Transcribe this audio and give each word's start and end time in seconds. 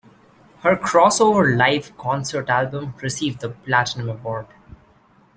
Her 0.61 0.75
Crossover 0.77 1.55
Live 1.55 1.95
Concert 1.95 2.49
album 2.49 2.95
received 3.03 3.41
the 3.41 3.49
Platinum 3.49 4.09
Award. 4.09 4.47